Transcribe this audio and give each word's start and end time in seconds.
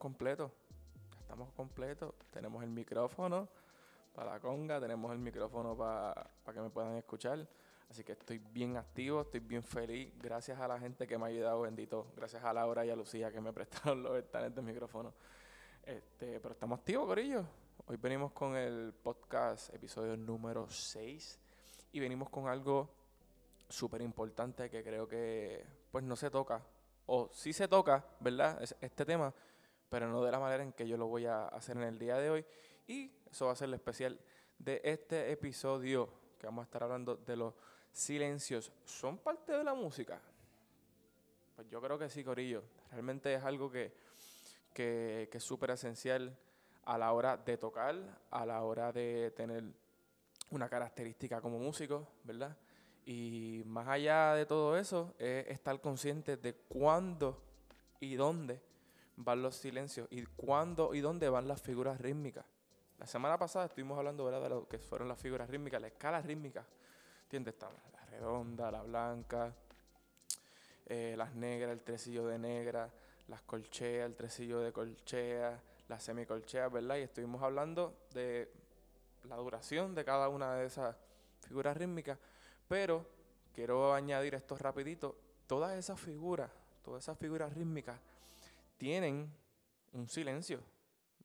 completos. 0.00 0.50
Ya 1.12 1.20
estamos 1.20 1.52
completos. 1.52 2.14
Tenemos 2.32 2.64
el 2.64 2.70
micrófono 2.70 3.48
para 4.14 4.32
la 4.32 4.40
conga, 4.40 4.80
tenemos 4.80 5.12
el 5.12 5.18
micrófono 5.18 5.76
para 5.76 6.30
que 6.52 6.60
me 6.60 6.70
puedan 6.70 6.96
escuchar. 6.96 7.46
Así 7.90 8.02
que 8.02 8.12
estoy 8.12 8.38
bien 8.38 8.76
activo, 8.76 9.20
estoy 9.20 9.40
bien 9.40 9.62
feliz. 9.62 10.12
Gracias 10.18 10.58
a 10.58 10.66
la 10.66 10.78
gente 10.80 11.06
que 11.06 11.18
me 11.18 11.24
ha 11.24 11.28
ayudado, 11.28 11.60
bendito. 11.60 12.06
Gracias 12.16 12.42
a 12.42 12.52
Laura 12.52 12.84
y 12.86 12.90
a 12.90 12.96
Lucía 12.96 13.30
que 13.30 13.40
me 13.40 13.52
prestaron 13.58 14.02
los 14.02 14.14
ventanas 14.14 14.54
del 14.54 14.64
micrófono. 14.64 15.12
Este, 15.84 16.40
pero 16.40 16.54
estamos 16.54 16.78
activos, 16.78 17.06
Corillo. 17.06 17.44
Hoy 17.86 17.96
venimos 17.96 18.32
con 18.32 18.56
el 18.56 18.94
podcast, 18.94 19.74
episodio 19.74 20.16
número 20.16 20.68
6. 20.70 21.38
Y 21.92 22.00
venimos 22.00 22.30
con 22.30 22.48
algo 22.48 22.88
súper 23.68 24.00
importante 24.00 24.70
que 24.70 24.82
creo 24.82 25.06
que 25.06 25.62
pues 25.90 26.02
no 26.04 26.16
se 26.16 26.30
toca. 26.30 26.62
O 27.06 27.28
sí 27.32 27.52
se 27.52 27.68
toca, 27.68 28.04
¿verdad? 28.20 28.62
Este 28.80 29.04
tema, 29.04 29.34
pero 29.90 30.08
no 30.08 30.22
de 30.22 30.30
la 30.30 30.38
manera 30.38 30.62
en 30.62 30.72
que 30.72 30.88
yo 30.88 30.96
lo 30.96 31.08
voy 31.08 31.26
a 31.26 31.48
hacer 31.48 31.76
en 31.76 31.82
el 31.82 31.98
día 31.98 32.16
de 32.16 32.30
hoy. 32.30 32.46
Y 32.86 33.10
eso 33.30 33.46
va 33.46 33.52
a 33.52 33.56
ser 33.56 33.68
el 33.68 33.74
especial 33.74 34.18
de 34.58 34.80
este 34.84 35.32
episodio, 35.32 36.08
que 36.38 36.46
vamos 36.46 36.62
a 36.62 36.64
estar 36.64 36.84
hablando 36.84 37.16
de 37.16 37.36
los 37.36 37.52
silencios. 37.92 38.72
¿Son 38.84 39.18
parte 39.18 39.52
de 39.52 39.64
la 39.64 39.74
música? 39.74 40.20
Pues 41.56 41.68
yo 41.68 41.82
creo 41.82 41.98
que 41.98 42.08
sí, 42.08 42.22
Corillo. 42.22 42.62
Realmente 42.92 43.34
es 43.34 43.44
algo 43.44 43.70
que, 43.70 43.92
que, 44.72 45.28
que 45.30 45.38
es 45.38 45.44
súper 45.44 45.70
esencial 45.72 46.36
a 46.84 46.96
la 46.96 47.12
hora 47.12 47.36
de 47.36 47.58
tocar, 47.58 47.96
a 48.30 48.46
la 48.46 48.62
hora 48.62 48.92
de 48.92 49.32
tener 49.32 49.64
una 50.50 50.68
característica 50.68 51.40
como 51.40 51.58
músico, 51.58 52.06
¿verdad? 52.22 52.56
Y 53.04 53.62
más 53.66 53.88
allá 53.88 54.34
de 54.34 54.46
todo 54.46 54.76
eso, 54.76 55.14
es 55.18 55.48
estar 55.48 55.80
consciente 55.80 56.36
de 56.36 56.54
cuándo 56.54 57.42
y 57.98 58.14
dónde 58.14 58.69
van 59.24 59.42
los 59.42 59.56
silencios 59.56 60.08
y 60.10 60.24
cuándo 60.24 60.94
y 60.94 61.00
dónde 61.00 61.28
van 61.28 61.46
las 61.46 61.60
figuras 61.60 62.00
rítmicas. 62.00 62.44
La 62.98 63.06
semana 63.06 63.38
pasada 63.38 63.66
estuvimos 63.66 63.98
hablando 63.98 64.30
de 64.30 64.48
lo 64.48 64.68
que 64.68 64.78
fueron 64.78 65.08
las 65.08 65.18
figuras 65.18 65.48
rítmicas, 65.48 65.80
la 65.80 65.88
escala 65.88 66.20
rítmica. 66.20 66.64
¿Entiendes? 67.22 67.54
la 67.60 68.04
redonda, 68.10 68.70
la 68.70 68.82
blanca, 68.82 69.54
eh, 70.86 71.14
las 71.16 71.34
negras, 71.34 71.72
el 71.72 71.80
tresillo 71.82 72.26
de 72.26 72.38
negra, 72.38 72.90
las 73.28 73.42
colcheas, 73.42 74.06
el 74.06 74.16
tresillo 74.16 74.60
de 74.60 74.72
colchea, 74.72 75.60
las 75.88 76.02
semicolcheas, 76.02 76.70
¿verdad? 76.72 76.96
Y 76.96 77.02
estuvimos 77.02 77.42
hablando 77.42 77.94
de 78.12 78.52
la 79.24 79.36
duración 79.36 79.94
de 79.94 80.04
cada 80.04 80.28
una 80.28 80.56
de 80.56 80.66
esas 80.66 80.96
figuras 81.46 81.76
rítmicas, 81.76 82.18
pero 82.68 83.06
quiero 83.54 83.94
añadir 83.94 84.34
esto 84.34 84.56
rapidito, 84.56 85.16
todas 85.46 85.76
esas 85.76 85.98
figuras, 86.00 86.50
todas 86.82 87.04
esas 87.04 87.18
figuras 87.18 87.54
rítmicas 87.54 87.98
tienen 88.80 89.30
un 89.92 90.08
silencio. 90.08 90.58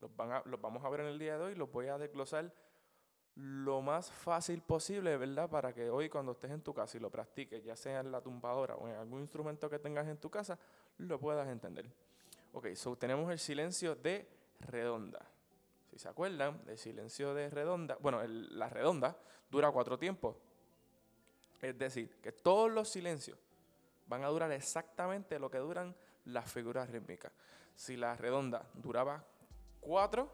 Los, 0.01 0.13
van 0.13 0.41
los 0.45 0.61
vamos 0.61 0.83
a 0.83 0.89
ver 0.89 0.99
en 0.99 1.07
el 1.07 1.17
día 1.17 1.37
de 1.37 1.45
hoy, 1.45 1.55
los 1.55 1.71
voy 1.71 1.87
a 1.87 1.97
desglosar 1.97 2.53
lo 3.35 3.81
más 3.81 4.11
fácil 4.11 4.61
posible, 4.61 5.15
¿verdad? 5.15 5.49
Para 5.49 5.73
que 5.73 5.89
hoy 5.89 6.09
cuando 6.09 6.33
estés 6.33 6.51
en 6.51 6.61
tu 6.61 6.73
casa 6.73 6.97
y 6.97 6.99
lo 6.99 7.09
practiques, 7.09 7.63
ya 7.63 7.77
sea 7.77 8.01
en 8.01 8.11
la 8.11 8.19
tumbadora 8.19 8.75
o 8.75 8.89
en 8.89 8.95
algún 8.95 9.21
instrumento 9.21 9.69
que 9.69 9.79
tengas 9.79 10.05
en 10.07 10.17
tu 10.17 10.29
casa, 10.29 10.59
lo 10.97 11.17
puedas 11.17 11.47
entender. 11.47 11.89
Ok, 12.51 12.75
so 12.75 12.97
tenemos 12.97 13.31
el 13.31 13.39
silencio 13.39 13.95
de 13.95 14.27
redonda. 14.59 15.25
Si 15.89 15.97
se 15.97 16.09
acuerdan, 16.09 16.61
el 16.67 16.77
silencio 16.77 17.33
de 17.33 17.49
redonda, 17.49 17.97
bueno, 18.01 18.21
la 18.27 18.67
redonda 18.67 19.17
dura 19.49 19.71
cuatro 19.71 19.97
tiempos. 19.97 20.35
Es 21.61 21.77
decir, 21.77 22.17
que 22.21 22.33
todos 22.33 22.69
los 22.69 22.89
silencios 22.89 23.37
van 24.07 24.25
a 24.25 24.27
durar 24.27 24.51
exactamente 24.51 25.39
lo 25.39 25.49
que 25.49 25.57
duran 25.57 25.95
las 26.25 26.51
figuras 26.51 26.89
rítmicas. 26.89 27.31
Si 27.75 27.97
la 27.97 28.15
redonda 28.15 28.65
duraba 28.73 29.23
cuatro, 29.79 30.31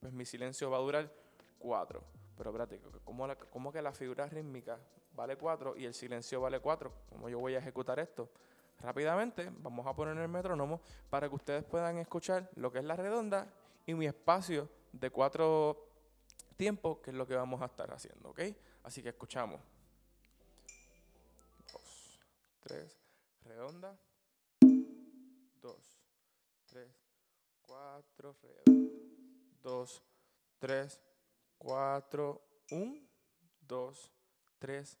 pues 0.00 0.12
mi 0.12 0.24
silencio 0.24 0.70
va 0.70 0.78
a 0.78 0.80
durar 0.80 1.12
cuatro. 1.58 2.04
Pero 2.36 2.50
espérate, 2.50 2.80
¿cómo, 3.04 3.72
que 3.72 3.80
la 3.80 3.92
figura 3.92 4.26
rítmica 4.26 4.78
vale 5.12 5.36
cuatro 5.36 5.76
y 5.76 5.84
el 5.84 5.94
silencio 5.94 6.40
vale 6.40 6.60
cuatro? 6.60 6.92
¿Cómo 7.08 7.28
yo 7.28 7.38
voy 7.38 7.54
a 7.54 7.58
ejecutar 7.58 7.98
esto? 8.00 8.30
Rápidamente 8.80 9.50
vamos 9.58 9.86
a 9.86 9.94
poner 9.94 10.18
el 10.18 10.28
metrónomo 10.28 10.80
para 11.08 11.28
que 11.28 11.34
ustedes 11.34 11.64
puedan 11.64 11.98
escuchar 11.98 12.50
lo 12.56 12.72
que 12.72 12.80
es 12.80 12.84
la 12.84 12.96
redonda 12.96 13.46
y 13.86 13.94
mi 13.94 14.06
espacio 14.06 14.68
de 14.92 15.10
cuatro 15.10 15.86
tiempos, 16.56 16.98
que 16.98 17.10
es 17.10 17.16
lo 17.16 17.26
que 17.26 17.36
vamos 17.36 17.62
a 17.62 17.66
estar 17.66 17.92
haciendo, 17.92 18.30
¿ok? 18.30 18.40
Así 18.82 19.02
que 19.02 19.10
escuchamos. 19.10 19.60
Dos, 21.72 22.20
tres, 22.60 22.98
redonda. 23.44 23.96
Dos, 25.64 25.98
tres, 26.66 26.94
cuatro, 27.62 28.36
redonda. 28.42 28.92
Dos, 29.62 30.02
tres, 30.58 31.00
cuatro, 31.56 32.42
un, 32.70 33.08
dos, 33.62 34.12
tres, 34.58 34.98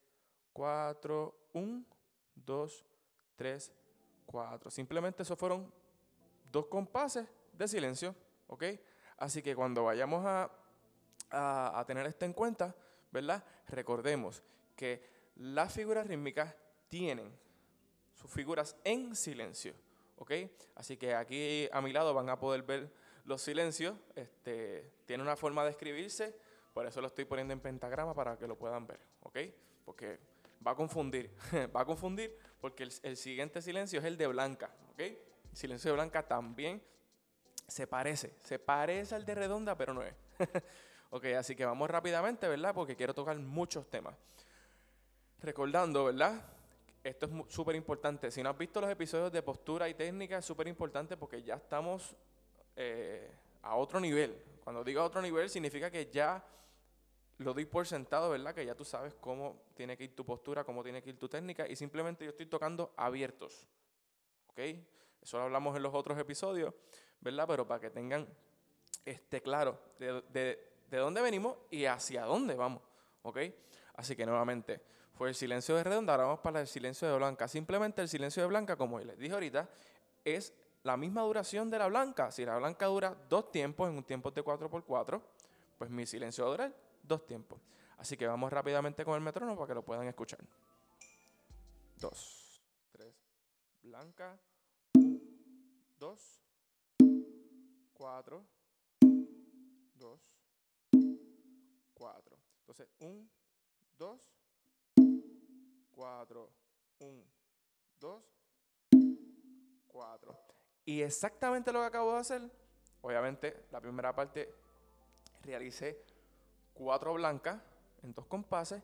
cuatro, 0.54 1.48
un, 1.52 1.86
dos, 2.34 2.82
tres, 3.36 3.70
cuatro. 4.24 4.70
Simplemente 4.70 5.22
esos 5.22 5.38
fueron 5.38 5.70
dos 6.50 6.64
compases 6.68 7.28
de 7.52 7.68
silencio. 7.68 8.14
¿ok? 8.46 8.64
Así 9.18 9.42
que 9.42 9.54
cuando 9.54 9.84
vayamos 9.84 10.24
a, 10.24 10.50
a, 11.30 11.84
tener 11.86 12.06
esto 12.06 12.24
en 12.24 12.32
cuenta, 12.32 12.74
¿verdad? 13.12 13.44
Recordemos 13.68 14.42
que 14.74 15.30
las 15.36 15.74
figuras 15.74 16.06
rítmicas 16.06 16.54
tienen 16.88 17.30
sus 18.14 18.30
figuras 18.30 18.74
en 18.82 19.14
silencio, 19.14 19.74
¿ok? 20.16 20.32
Así 20.74 20.96
que 20.96 21.14
aquí 21.14 21.68
a 21.72 21.80
mi 21.80 21.92
lado 21.92 22.14
van 22.14 22.28
a 22.28 22.38
poder 22.38 22.62
ver 22.62 22.90
los 23.24 23.42
silencios. 23.42 23.96
Este, 24.14 24.92
tiene 25.06 25.22
una 25.22 25.36
forma 25.36 25.64
de 25.64 25.70
escribirse, 25.70 26.36
por 26.72 26.86
eso 26.86 27.00
lo 27.00 27.06
estoy 27.06 27.24
poniendo 27.24 27.52
en 27.52 27.60
pentagrama 27.60 28.14
para 28.14 28.36
que 28.38 28.46
lo 28.46 28.56
puedan 28.56 28.86
ver, 28.86 29.00
¿ok? 29.20 29.38
Porque 29.84 30.18
va 30.66 30.72
a 30.72 30.74
confundir, 30.74 31.30
va 31.74 31.82
a 31.82 31.84
confundir 31.84 32.36
porque 32.60 32.84
el, 32.84 32.92
el, 33.02 33.16
siguiente 33.16 33.60
silencio 33.62 34.00
es 34.00 34.04
el 34.06 34.16
de 34.16 34.26
blanca, 34.26 34.74
¿ok? 34.92 35.00
El 35.00 35.56
silencio 35.56 35.90
de 35.90 35.94
blanca 35.96 36.26
también 36.26 36.82
se 37.68 37.86
parece, 37.86 38.34
se 38.42 38.58
parece 38.58 39.14
al 39.14 39.24
de 39.24 39.34
redonda, 39.34 39.76
pero 39.76 39.94
no 39.94 40.02
es. 40.02 40.14
ok, 41.10 41.24
así 41.38 41.54
que 41.54 41.64
vamos 41.64 41.88
rápidamente, 41.88 42.48
¿verdad? 42.48 42.74
Porque 42.74 42.96
quiero 42.96 43.14
tocar 43.14 43.38
muchos 43.38 43.88
temas. 43.88 44.14
Recordando, 45.40 46.04
¿verdad? 46.04 46.42
Esto 47.04 47.26
es 47.26 47.54
súper 47.54 47.76
importante. 47.76 48.30
Si 48.32 48.42
no 48.42 48.50
has 48.50 48.58
visto 48.58 48.80
los 48.80 48.90
episodios 48.90 49.30
de 49.30 49.42
postura 49.42 49.88
y 49.88 49.94
técnica, 49.94 50.38
es 50.38 50.44
súper 50.44 50.66
importante 50.66 51.16
porque 51.16 51.42
ya 51.42 51.54
estamos 51.54 52.16
eh, 52.74 53.30
a 53.62 53.76
otro 53.76 54.00
nivel. 54.00 54.36
Cuando 54.64 54.82
digo 54.82 55.02
a 55.02 55.04
otro 55.04 55.22
nivel, 55.22 55.48
significa 55.48 55.90
que 55.90 56.10
ya 56.10 56.44
lo 57.38 57.54
doy 57.54 57.66
por 57.66 57.86
sentado, 57.86 58.30
¿verdad? 58.30 58.54
Que 58.54 58.66
ya 58.66 58.74
tú 58.74 58.84
sabes 58.84 59.14
cómo 59.20 59.62
tiene 59.74 59.96
que 59.96 60.04
ir 60.04 60.16
tu 60.16 60.24
postura, 60.24 60.64
cómo 60.64 60.82
tiene 60.82 61.02
que 61.02 61.10
ir 61.10 61.18
tu 61.18 61.28
técnica, 61.28 61.68
y 61.68 61.76
simplemente 61.76 62.24
yo 62.24 62.30
estoy 62.30 62.46
tocando 62.46 62.92
abiertos. 62.96 63.68
¿Ok? 64.48 64.58
Eso 65.20 65.38
lo 65.38 65.44
hablamos 65.44 65.76
en 65.76 65.82
los 65.82 65.94
otros 65.94 66.18
episodios. 66.18 66.72
¿verdad? 67.24 67.46
Pero 67.48 67.66
para 67.66 67.80
que 67.80 67.90
tengan 67.90 68.28
este, 69.04 69.40
claro 69.40 69.80
de, 69.98 70.58
dónde 70.90 71.22
venimos 71.22 71.56
y 71.70 71.86
hacia 71.86 72.24
dónde 72.24 72.54
vamos, 72.54 72.82
¿ok? 73.22 73.38
Así 73.94 74.14
que 74.14 74.26
nuevamente, 74.26 74.80
fue 75.14 75.28
el 75.28 75.34
silencio 75.34 75.76
de 75.76 75.84
redonda, 75.84 76.12
ahora 76.12 76.24
vamos 76.24 76.40
para 76.40 76.60
el 76.60 76.66
silencio 76.66 77.08
de 77.08 77.16
blanca. 77.16 77.48
Simplemente 77.48 78.02
el 78.02 78.08
silencio 78.08 78.42
de 78.42 78.48
blanca, 78.48 78.76
como 78.76 78.98
les 78.98 79.18
dije 79.18 79.32
ahorita, 79.32 79.68
es 80.24 80.52
la 80.82 80.96
misma 80.96 81.22
duración 81.22 81.70
de 81.70 81.78
la 81.78 81.86
blanca. 81.86 82.30
Si 82.30 82.44
la 82.44 82.56
blanca 82.58 82.86
dura 82.86 83.16
dos 83.28 83.50
tiempos 83.50 83.88
en 83.88 83.96
un 83.96 84.04
tiempo 84.04 84.30
de 84.30 84.44
4x4, 84.44 85.22
pues 85.78 85.90
mi 85.90 86.04
silencio 86.04 86.44
va 86.44 86.48
a 86.48 86.50
durar 86.52 86.74
dos 87.02 87.26
tiempos. 87.26 87.60
Así 87.96 88.16
que 88.16 88.26
vamos 88.26 88.52
rápidamente 88.52 89.04
con 89.04 89.14
el 89.14 89.20
metrónomo 89.20 89.56
para 89.56 89.68
que 89.68 89.74
lo 89.74 89.84
puedan 89.84 90.06
escuchar. 90.08 90.40
Dos, 91.96 92.60
tres, 92.92 93.14
blanca, 93.82 94.36
dos, 95.98 96.44
4, 97.94 98.44
2, 99.94 100.20
4. 101.94 102.38
Entonces, 102.60 102.88
1, 102.98 103.28
2, 103.96 104.20
4, 105.94 106.50
1, 106.98 107.24
2, 108.00 108.22
4. 109.86 110.38
Y 110.86 111.02
exactamente 111.02 111.72
lo 111.72 111.80
que 111.80 111.86
acabo 111.86 112.12
de 112.12 112.18
hacer, 112.18 112.50
obviamente 113.00 113.66
la 113.70 113.80
primera 113.80 114.14
parte 114.14 114.52
realicé 115.42 116.04
4 116.74 117.14
blancas 117.14 117.60
en 118.02 118.12
dos 118.12 118.26
compases 118.26 118.82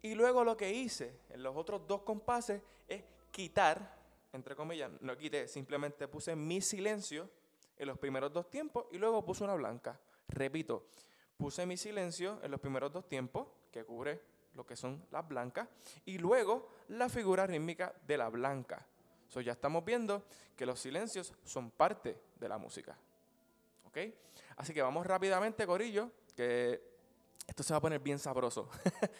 y 0.00 0.14
luego 0.14 0.44
lo 0.44 0.56
que 0.56 0.72
hice 0.72 1.20
en 1.30 1.42
los 1.42 1.56
otros 1.56 1.86
dos 1.86 2.02
compases 2.02 2.62
es 2.88 3.04
quitar, 3.30 3.96
entre 4.32 4.56
comillas, 4.56 4.90
no 5.00 5.16
quité, 5.16 5.46
simplemente 5.46 6.08
puse 6.08 6.34
mi 6.34 6.60
silencio 6.60 7.30
en 7.76 7.88
los 7.88 7.98
primeros 7.98 8.32
dos 8.32 8.50
tiempos 8.50 8.86
y 8.90 8.98
luego 8.98 9.24
puse 9.24 9.44
una 9.44 9.54
blanca. 9.54 10.00
Repito, 10.28 10.86
puse 11.36 11.66
mi 11.66 11.76
silencio 11.76 12.40
en 12.42 12.50
los 12.50 12.60
primeros 12.60 12.92
dos 12.92 13.08
tiempos, 13.08 13.48
que 13.70 13.84
cubre 13.84 14.20
lo 14.54 14.66
que 14.66 14.76
son 14.76 15.04
las 15.10 15.26
blancas, 15.26 15.68
y 16.04 16.18
luego 16.18 16.68
la 16.88 17.08
figura 17.08 17.46
rítmica 17.46 17.94
de 18.06 18.16
la 18.16 18.28
blanca. 18.28 18.86
So, 19.28 19.40
ya 19.40 19.52
estamos 19.52 19.84
viendo 19.84 20.24
que 20.56 20.66
los 20.66 20.78
silencios 20.78 21.32
son 21.44 21.70
parte 21.70 22.20
de 22.38 22.48
la 22.48 22.58
música. 22.58 22.96
¿Ok? 23.86 23.98
Así 24.56 24.74
que 24.74 24.82
vamos 24.82 25.06
rápidamente, 25.06 25.66
Corillo, 25.66 26.10
que 26.36 26.82
esto 27.46 27.62
se 27.62 27.72
va 27.72 27.78
a 27.78 27.80
poner 27.80 28.00
bien 28.00 28.18
sabroso. 28.18 28.68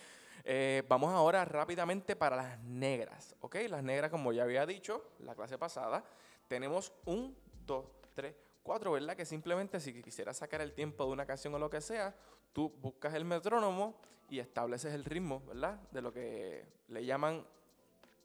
Eh, 0.45 0.83
vamos 0.89 1.15
ahora 1.15 1.45
rápidamente 1.45 2.17
para 2.17 2.35
las 2.35 2.59
negras. 2.65 3.37
¿Ok? 3.43 3.59
Las 3.69 3.85
negras, 3.85 4.11
como 4.11 4.33
ya 4.33 4.43
había 4.43 4.67
dicho 4.67 5.13
la 5.21 5.37
clase 5.37 5.57
pasada, 5.57 6.05
tenemos 6.49 6.93
un, 7.05 7.37
dos, 7.65 7.87
tres, 8.13 8.35
cuatro, 8.63 8.91
¿verdad? 8.91 9.17
Que 9.17 9.25
simplemente 9.25 9.79
si 9.79 10.03
quisieras 10.03 10.39
sacar 10.39 10.61
el 10.61 10.73
tiempo 10.73 11.07
de 11.07 11.13
una 11.13 11.27
canción 11.27 11.55
o 11.55 11.61
lo 11.61 11.71
que 11.71 11.81
sea, 11.81 12.13
tú 12.53 12.71
buscas 12.81 13.15
el 13.15 13.25
metrónomo 13.25 14.01
y 14.33 14.41
estableces 14.41 14.95
el 14.95 15.05
ritmo, 15.05 15.43
¿verdad? 15.47 15.79
De 15.91 16.01
lo 16.01 16.11
que 16.11 16.65
le 16.89 17.05
llaman 17.05 17.47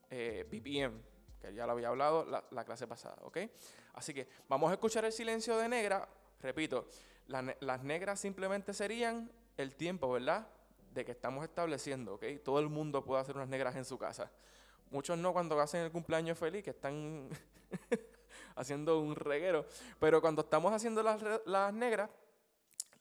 eh, 0.10 0.48
BPM, 0.50 1.02
que 1.42 1.54
ya 1.54 1.66
lo 1.66 1.74
había 1.74 1.90
hablado 1.90 2.26
la, 2.26 2.64
clase 2.64 2.88
pasada, 2.88 3.18
¿ok? 3.24 3.40
Así 3.94 4.14
que 4.14 4.26
vamos 4.48 4.72
a 4.72 4.76
escuchar 4.76 5.04
el 5.04 5.12
silencio 5.12 5.58
de 5.58 5.68
negra. 5.68 6.08
Repito, 6.42 6.88
las 7.28 7.84
negras 7.84 8.22
simplemente 8.22 8.74
serían 8.74 9.30
el 9.58 9.76
tiempo, 9.76 10.10
¿verdad? 10.10 10.48
De 10.94 11.04
que 11.04 11.12
estamos 11.12 11.44
estableciendo, 11.44 12.14
¿ok? 12.14 12.24
Todo 12.42 12.62
el 12.62 12.70
mundo 12.70 13.04
puede 13.04 13.20
hacer 13.20 13.36
unas 13.36 13.50
negras 13.50 13.76
en 13.76 13.84
su 13.84 13.98
casa. 13.98 14.32
Muchos 14.90 15.18
no 15.18 15.34
cuando 15.34 15.60
hacen 15.60 15.82
el 15.82 15.92
cumpleaños 15.92 16.38
feliz, 16.38 16.64
que 16.64 16.70
están 16.70 17.28
haciendo 18.56 19.02
un 19.02 19.14
reguero. 19.14 19.66
Pero 20.00 20.22
cuando 20.22 20.44
estamos 20.44 20.72
haciendo 20.72 21.04
las, 21.04 21.22
las 21.46 21.74
negras, 21.74 22.10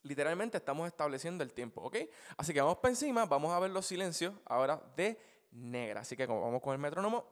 literalmente 0.06 0.56
estamos 0.56 0.86
estableciendo 0.86 1.42
el 1.44 1.52
tiempo, 1.52 1.82
¿ok? 1.82 1.96
Así 2.36 2.52
que 2.52 2.60
vamos 2.60 2.78
para 2.78 2.90
encima, 2.90 3.26
vamos 3.26 3.52
a 3.52 3.58
ver 3.58 3.70
los 3.70 3.86
silencios 3.86 4.34
ahora 4.44 4.80
de 4.96 5.18
negra. 5.52 6.00
Así 6.00 6.16
que 6.16 6.26
como 6.26 6.42
vamos 6.42 6.62
con 6.62 6.72
el 6.72 6.78
metrónomo, 6.78 7.24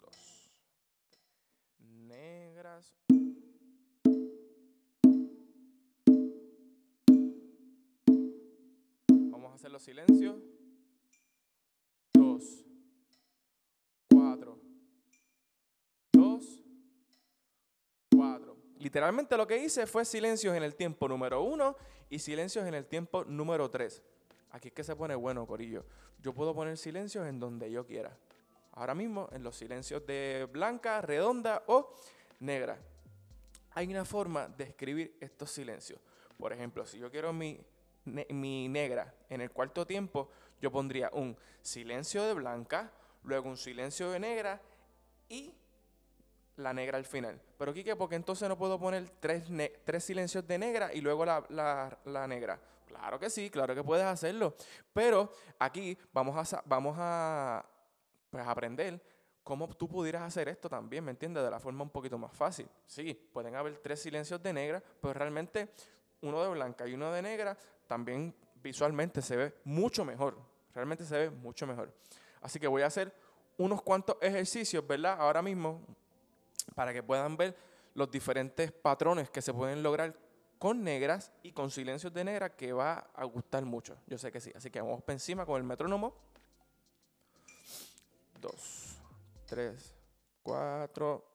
dos, 0.00 0.50
negras. 2.08 2.92
Vamos 9.08 9.52
a 9.52 9.54
hacer 9.54 9.70
los 9.70 9.82
silencios. 9.82 10.36
Literalmente 18.84 19.34
lo 19.38 19.46
que 19.46 19.56
hice 19.56 19.86
fue 19.86 20.04
silencios 20.04 20.54
en 20.54 20.62
el 20.62 20.74
tiempo 20.74 21.08
número 21.08 21.40
uno 21.42 21.74
y 22.10 22.18
silencios 22.18 22.66
en 22.66 22.74
el 22.74 22.84
tiempo 22.84 23.24
número 23.24 23.70
tres. 23.70 24.02
Aquí 24.50 24.68
es 24.68 24.74
que 24.74 24.84
se 24.84 24.94
pone 24.94 25.14
bueno, 25.14 25.46
Corillo. 25.46 25.86
Yo 26.20 26.34
puedo 26.34 26.54
poner 26.54 26.76
silencios 26.76 27.26
en 27.26 27.40
donde 27.40 27.70
yo 27.72 27.86
quiera. 27.86 28.14
Ahora 28.72 28.94
mismo, 28.94 29.30
en 29.32 29.42
los 29.42 29.56
silencios 29.56 30.04
de 30.04 30.46
blanca, 30.52 31.00
redonda 31.00 31.62
o 31.66 31.94
negra. 32.40 32.78
Hay 33.70 33.90
una 33.90 34.04
forma 34.04 34.48
de 34.48 34.64
escribir 34.64 35.16
estos 35.18 35.50
silencios. 35.50 35.98
Por 36.36 36.52
ejemplo, 36.52 36.84
si 36.84 36.98
yo 36.98 37.10
quiero 37.10 37.32
mi, 37.32 37.58
mi 38.04 38.68
negra 38.68 39.14
en 39.30 39.40
el 39.40 39.50
cuarto 39.50 39.86
tiempo, 39.86 40.28
yo 40.60 40.70
pondría 40.70 41.08
un 41.14 41.38
silencio 41.62 42.22
de 42.24 42.34
blanca, 42.34 42.92
luego 43.22 43.48
un 43.48 43.56
silencio 43.56 44.10
de 44.10 44.20
negra 44.20 44.60
y 45.30 45.54
la 46.56 46.72
negra 46.72 46.98
al 46.98 47.04
final. 47.04 47.40
Pero 47.58 47.72
Kike, 47.72 47.96
¿por 47.96 48.08
qué 48.08 48.16
entonces 48.16 48.48
no 48.48 48.56
puedo 48.56 48.78
poner 48.78 49.08
tres, 49.20 49.44
tres 49.84 50.04
silencios 50.04 50.46
de 50.46 50.58
negra 50.58 50.92
y 50.92 51.00
luego 51.00 51.24
la, 51.24 51.44
la, 51.48 51.98
la 52.04 52.26
negra? 52.26 52.58
Claro 52.86 53.18
que 53.18 53.28
sí, 53.28 53.50
claro 53.50 53.74
que 53.74 53.82
puedes 53.82 54.04
hacerlo. 54.04 54.54
Pero 54.92 55.32
aquí 55.58 55.98
vamos 56.12 56.52
a, 56.52 56.62
vamos 56.64 56.96
a 56.98 57.64
pues, 58.30 58.46
aprender 58.46 59.00
cómo 59.42 59.68
tú 59.68 59.88
pudieras 59.88 60.22
hacer 60.22 60.48
esto 60.48 60.68
también, 60.68 61.04
¿me 61.04 61.10
entiendes? 61.10 61.44
De 61.44 61.50
la 61.50 61.60
forma 61.60 61.82
un 61.82 61.90
poquito 61.90 62.16
más 62.16 62.32
fácil. 62.32 62.68
Sí, 62.86 63.14
pueden 63.32 63.54
haber 63.54 63.76
tres 63.78 64.00
silencios 64.00 64.42
de 64.42 64.52
negra, 64.52 64.82
pero 65.00 65.12
realmente 65.12 65.68
uno 66.22 66.42
de 66.42 66.48
blanca 66.50 66.86
y 66.86 66.94
uno 66.94 67.12
de 67.12 67.20
negra 67.20 67.56
también 67.86 68.34
visualmente 68.62 69.20
se 69.20 69.36
ve 69.36 69.54
mucho 69.64 70.04
mejor. 70.04 70.38
Realmente 70.74 71.04
se 71.04 71.16
ve 71.18 71.30
mucho 71.30 71.66
mejor. 71.66 71.92
Así 72.40 72.58
que 72.58 72.66
voy 72.66 72.82
a 72.82 72.86
hacer 72.86 73.14
unos 73.58 73.82
cuantos 73.82 74.16
ejercicios, 74.20 74.86
¿verdad? 74.86 75.16
Ahora 75.20 75.42
mismo, 75.42 75.82
para 76.74 76.92
que 76.92 77.02
puedan 77.02 77.36
ver 77.36 77.56
los 77.94 78.10
diferentes 78.10 78.72
patrones 78.72 79.30
que 79.30 79.42
se 79.42 79.52
pueden 79.52 79.82
lograr 79.82 80.14
con 80.58 80.82
negras 80.82 81.30
y 81.42 81.52
con 81.52 81.70
silencios 81.70 82.12
de 82.12 82.24
negra 82.24 82.56
que 82.56 82.72
va 82.72 83.10
a 83.14 83.24
gustar 83.24 83.64
mucho. 83.64 83.96
Yo 84.06 84.18
sé 84.18 84.32
que 84.32 84.40
sí. 84.40 84.52
Así 84.54 84.70
que 84.70 84.80
vamos 84.80 85.02
para 85.02 85.14
encima 85.14 85.44
con 85.44 85.56
el 85.56 85.64
metrónomo. 85.64 86.14
Dos, 88.40 88.96
tres, 89.46 89.94
cuatro, 90.42 91.33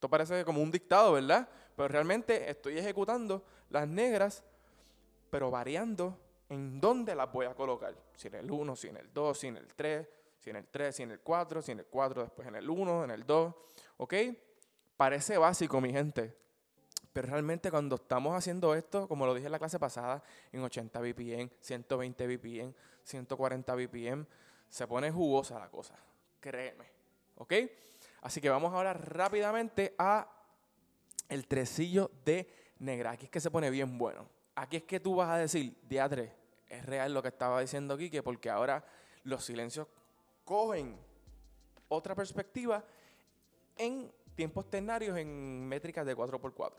Esto 0.00 0.08
parece 0.08 0.46
como 0.46 0.62
un 0.62 0.70
dictado, 0.70 1.12
¿verdad? 1.12 1.46
Pero 1.76 1.86
realmente 1.88 2.48
estoy 2.48 2.78
ejecutando 2.78 3.44
las 3.68 3.86
negras, 3.86 4.42
pero 5.28 5.50
variando 5.50 6.16
en 6.48 6.80
dónde 6.80 7.14
las 7.14 7.30
voy 7.30 7.44
a 7.44 7.54
colocar. 7.54 7.94
Si 8.16 8.28
en 8.28 8.36
el 8.36 8.50
1, 8.50 8.76
si 8.76 8.88
en 8.88 8.96
el 8.96 9.12
2, 9.12 9.38
si 9.38 9.48
en 9.48 9.58
el 9.58 9.66
3, 9.66 10.08
si 10.38 10.48
en 10.48 10.56
el 10.56 10.66
3, 10.68 10.96
si 10.96 11.02
en 11.02 11.10
el 11.10 11.20
4, 11.20 11.60
si 11.60 11.72
en 11.72 11.80
el 11.80 11.84
4, 11.84 12.22
después 12.22 12.48
en 12.48 12.54
el 12.54 12.70
1, 12.70 13.04
en 13.04 13.10
el 13.10 13.26
2. 13.26 13.54
¿Ok? 13.98 14.14
Parece 14.96 15.36
básico, 15.36 15.82
mi 15.82 15.92
gente. 15.92 16.34
Pero 17.12 17.28
realmente 17.28 17.70
cuando 17.70 17.96
estamos 17.96 18.34
haciendo 18.34 18.74
esto, 18.74 19.06
como 19.06 19.26
lo 19.26 19.34
dije 19.34 19.48
en 19.48 19.52
la 19.52 19.58
clase 19.58 19.78
pasada, 19.78 20.22
en 20.50 20.62
80 20.62 20.98
BPM, 20.98 21.50
120 21.60 22.26
BPM, 22.26 22.74
140 23.04 23.74
BPM, 23.74 24.26
se 24.66 24.86
pone 24.86 25.10
jugosa 25.10 25.58
la 25.58 25.68
cosa. 25.68 25.94
Créeme. 26.40 26.86
¿Ok? 27.36 27.52
Así 28.20 28.40
que 28.40 28.50
vamos 28.50 28.72
ahora 28.72 28.92
rápidamente 28.92 29.94
a 29.98 30.28
el 31.28 31.46
tresillo 31.46 32.10
de 32.24 32.52
negra. 32.78 33.12
Aquí 33.12 33.26
es 33.26 33.30
que 33.30 33.40
se 33.40 33.50
pone 33.50 33.70
bien 33.70 33.96
bueno. 33.96 34.26
Aquí 34.54 34.76
es 34.76 34.82
que 34.82 35.00
tú 35.00 35.14
vas 35.14 35.30
a 35.30 35.36
decir, 35.36 35.76
diatre, 35.88 36.34
es 36.68 36.84
real 36.84 37.14
lo 37.14 37.22
que 37.22 37.28
estaba 37.28 37.60
diciendo 37.60 37.96
Quique, 37.96 38.22
porque 38.22 38.50
ahora 38.50 38.84
los 39.24 39.44
silencios 39.44 39.86
cogen 40.44 40.98
otra 41.88 42.14
perspectiva 42.14 42.84
en 43.76 44.12
tiempos 44.34 44.68
ternarios 44.68 45.16
en 45.16 45.66
métricas 45.66 46.04
de 46.04 46.16
4x4. 46.16 46.74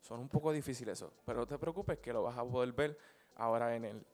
Son 0.00 0.20
un 0.20 0.28
poco 0.28 0.52
difíciles 0.52 0.98
eso, 0.98 1.12
pero 1.24 1.40
no 1.40 1.46
te 1.46 1.58
preocupes 1.58 1.98
que 1.98 2.12
lo 2.12 2.22
vas 2.22 2.36
a 2.36 2.44
poder 2.44 2.72
ver 2.72 2.98
ahora 3.36 3.74
en 3.74 3.84
el, 3.84 4.06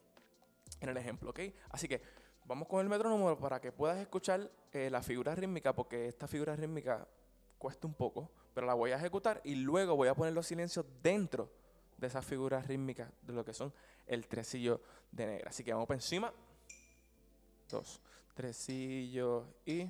en 0.81 0.89
el 0.89 0.97
ejemplo, 0.97 1.31
¿ok? 1.31 1.41
Así 1.71 1.89
que 1.89 2.01
vamos 2.45 2.69
con 2.69 2.81
el 2.81 2.89
metrónomo 2.89 3.37
para 3.39 3.61
que 3.61 3.73
puedas 3.73 3.99
escuchar 3.99 4.51
eh, 4.73 4.91
la 4.91 5.03
figura 5.03 5.35
rítmica, 5.35 5.75
porque 5.75 6.09
esta 6.09 6.27
figura 6.27 6.57
rítmica 6.57 7.07
cuesta 7.59 7.87
un 7.87 7.95
poco, 7.95 8.31
pero 8.55 8.67
la 8.67 8.75
voy 8.75 8.93
a 8.93 8.97
ejecutar 8.97 9.41
y 9.45 9.55
luego 9.55 9.97
voy 9.97 10.09
a 10.09 10.15
poner 10.15 10.33
los 10.33 10.47
silencios 10.47 10.87
dentro 11.03 11.51
de 11.97 12.07
esas 12.07 12.25
figuras 12.25 12.67
rítmicas 12.67 13.11
de 13.23 13.33
lo 13.33 13.45
que 13.45 13.53
son 13.53 13.73
el 14.07 14.27
tresillo 14.27 14.81
de 15.13 15.27
negra. 15.27 15.51
Así 15.51 15.63
que 15.63 15.73
vamos 15.73 15.87
por 15.87 15.97
encima. 15.97 16.33
Dos, 17.69 18.01
tresillo 18.35 19.47
y... 19.65 19.89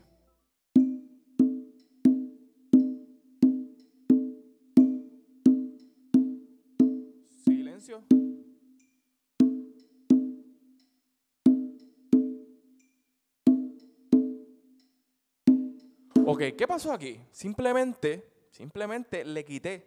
Ok, 16.40 16.56
¿qué 16.56 16.66
pasó 16.66 16.92
aquí? 16.92 17.20
Simplemente 17.32 18.30
Simplemente 18.50 19.25
le 19.25 19.44
quité 19.44 19.87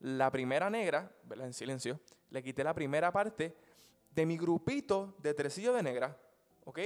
la 0.00 0.30
primera 0.30 0.70
negra. 0.70 1.12
En 1.30 1.52
silencio. 1.52 2.00
Le 2.30 2.42
quité 2.42 2.64
la 2.64 2.74
primera 2.74 3.12
parte 3.12 3.54
de 4.10 4.26
mi 4.26 4.36
grupito 4.36 5.14
de 5.18 5.34
tresillo 5.34 5.72
de 5.72 5.82
negra. 5.82 6.16
¿Ok? 6.64 6.80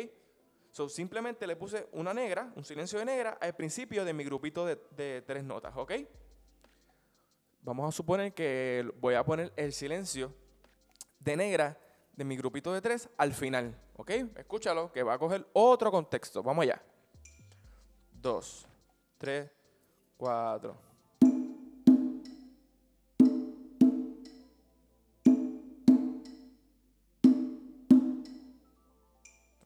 So, 0.71 0.89
simplemente 0.89 1.47
le 1.47 1.57
puse 1.57 1.89
una 1.93 2.15
negra, 2.15 2.51
un 2.57 2.65
silencio 2.65 2.99
de 2.99 3.05
negra, 3.05 3.37
al 3.41 3.55
principio 3.55 4.05
de 4.05 4.15
mi 4.15 4.25
grupito 4.25 4.65
de, 4.65 4.79
de 4.91 5.23
tres 5.23 5.45
notas. 5.45 5.73
¿Ok? 5.77 5.93
Vamos 7.63 7.89
a 7.89 7.93
suponer 7.93 8.33
que 8.35 8.91
voy 9.01 9.15
a 9.15 9.25
poner 9.25 9.53
el 9.57 9.73
silencio 9.73 10.35
de 11.21 11.37
negra 11.37 11.79
de 12.15 12.25
mi 12.25 12.37
grupito 12.37 12.73
de 12.73 12.81
tres 12.81 13.09
al 13.17 13.33
final. 13.33 13.79
¿Ok? 13.97 14.11
Escúchalo, 14.37 14.91
que 14.93 15.03
va 15.03 15.15
a 15.15 15.19
coger 15.19 15.47
otro 15.53 15.91
contexto. 15.91 16.43
Vamos 16.43 16.65
allá. 16.65 16.83
Dos, 18.23 18.69
tres, 19.19 19.51
4. 20.17 20.77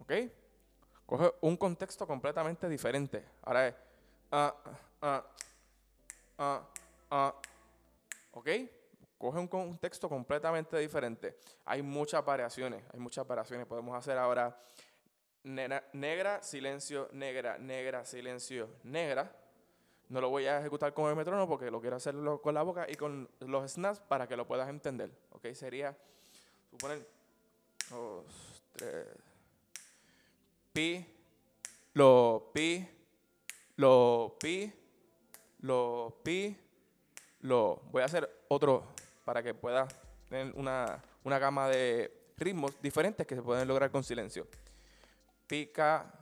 ¿Ok? 0.00 0.12
Coge 1.04 1.34
un 1.42 1.58
contexto 1.58 2.06
completamente 2.06 2.66
diferente. 2.66 3.26
Ahora 3.42 3.68
es. 3.68 3.74
Ah, 4.30 4.54
ah, 5.02 5.24
ah. 7.10 7.34
¿Ok? 8.30 8.48
Coge 9.18 9.38
un 9.38 9.48
contexto 9.48 10.08
completamente 10.08 10.78
diferente. 10.78 11.36
Hay 11.66 11.82
muchas 11.82 12.24
variaciones, 12.24 12.82
hay 12.90 13.00
muchas 13.00 13.26
variaciones. 13.26 13.66
Podemos 13.66 13.94
hacer 13.94 14.16
ahora 14.16 14.58
negra, 15.46 16.42
silencio, 16.42 17.08
negra, 17.12 17.56
negra, 17.58 18.04
silencio, 18.04 18.68
negra. 18.82 19.32
No 20.08 20.20
lo 20.20 20.28
voy 20.28 20.46
a 20.46 20.60
ejecutar 20.60 20.92
con 20.92 21.08
el 21.08 21.16
metrónomo 21.16 21.48
porque 21.48 21.70
lo 21.70 21.80
quiero 21.80 21.96
hacerlo 21.96 22.40
con 22.40 22.54
la 22.54 22.62
boca 22.62 22.86
y 22.88 22.94
con 22.94 23.28
los 23.40 23.72
snaps 23.72 24.00
para 24.00 24.26
que 24.26 24.36
lo 24.36 24.46
puedas 24.46 24.68
entender. 24.68 25.10
¿Ok? 25.30 25.46
Sería, 25.52 25.96
suponer, 26.70 27.06
dos, 27.90 28.24
tres, 28.76 29.06
pi, 30.72 31.06
lo, 31.94 32.50
pi, 32.52 32.88
lo, 33.76 34.36
pi, 34.40 34.72
lo, 35.60 36.20
pi, 36.22 36.56
lo. 37.40 37.82
Voy 37.90 38.02
a 38.02 38.06
hacer 38.06 38.44
otro 38.48 38.84
para 39.24 39.42
que 39.42 39.54
pueda 39.54 39.88
tener 40.28 40.52
una, 40.54 41.02
una 41.24 41.38
gama 41.38 41.68
de 41.68 42.12
ritmos 42.36 42.80
diferentes 42.80 43.26
que 43.26 43.34
se 43.34 43.42
pueden 43.42 43.66
lograr 43.66 43.90
con 43.90 44.04
silencio. 44.04 44.46
Pica, 45.46 46.12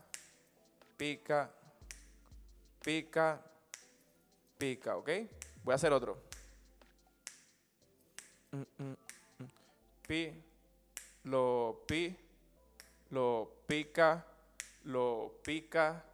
pica, 0.96 1.50
pica, 2.82 3.40
pica, 4.58 4.96
¿ok? 4.96 5.10
Voy 5.62 5.72
a 5.72 5.76
hacer 5.76 5.92
otro. 5.92 6.22
Mm, 8.52 8.82
mm, 8.82 8.96
mm. 9.38 9.48
Pi, 10.06 10.42
lo 11.24 11.84
pi, 11.86 12.16
lo 13.10 13.50
pica, 13.66 14.24
lo 14.84 15.40
pica, 15.42 16.04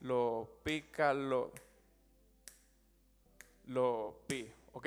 lo 0.00 0.48
pica, 0.62 1.14
lo, 1.14 1.52
lo 3.66 4.20
pi, 4.26 4.52
¿ok? 4.74 4.86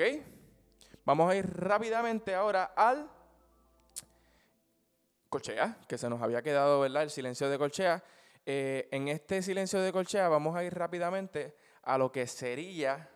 Vamos 1.04 1.30
a 1.30 1.36
ir 1.36 1.46
rápidamente 1.46 2.32
ahora 2.34 2.72
al 2.76 3.10
colchea, 5.32 5.78
que 5.88 5.96
se 5.96 6.10
nos 6.10 6.20
había 6.20 6.42
quedado, 6.42 6.80
¿verdad? 6.80 7.04
El 7.04 7.10
silencio 7.10 7.48
de 7.48 7.56
colchea. 7.56 8.04
Eh, 8.44 8.86
en 8.92 9.08
este 9.08 9.40
silencio 9.40 9.80
de 9.80 9.90
colchea 9.90 10.28
vamos 10.28 10.54
a 10.54 10.62
ir 10.62 10.74
rápidamente 10.74 11.56
a 11.84 11.96
lo 11.96 12.12
que 12.12 12.26
sería, 12.26 13.08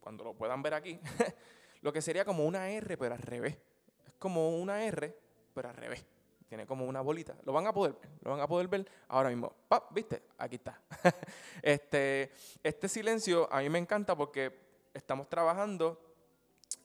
cuando 0.00 0.22
lo 0.22 0.34
puedan 0.34 0.62
ver 0.62 0.74
aquí, 0.74 1.00
lo 1.82 1.92
que 1.92 2.00
sería 2.00 2.24
como 2.24 2.46
una 2.46 2.70
R, 2.70 2.96
pero 2.96 3.14
al 3.16 3.20
revés. 3.20 3.58
Es 4.06 4.14
como 4.20 4.56
una 4.56 4.84
R, 4.84 5.18
pero 5.52 5.68
al 5.68 5.74
revés. 5.74 6.06
Tiene 6.48 6.66
como 6.66 6.84
una 6.84 7.00
bolita. 7.00 7.36
Lo 7.42 7.52
van 7.52 7.66
a 7.66 7.72
poder 7.72 7.94
ver, 7.94 8.08
lo 8.22 8.30
van 8.30 8.40
a 8.40 8.46
poder 8.46 8.68
ver 8.68 8.88
ahora 9.08 9.30
mismo. 9.30 9.52
¡Pap! 9.66 9.92
¿Viste? 9.92 10.22
Aquí 10.38 10.54
está. 10.54 10.80
este, 11.62 12.30
este 12.62 12.88
silencio 12.88 13.52
a 13.52 13.58
mí 13.58 13.68
me 13.68 13.80
encanta 13.80 14.16
porque 14.16 14.56
estamos 14.94 15.28
trabajando 15.28 16.00